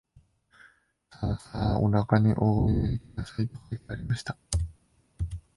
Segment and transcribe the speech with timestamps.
[1.11, 4.35] さあさあおなかにおはいりください、と書いてありました